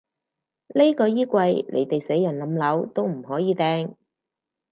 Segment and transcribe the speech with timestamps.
[0.73, 3.93] 呢個衣櫃，你哋死人冧樓都唔可以掟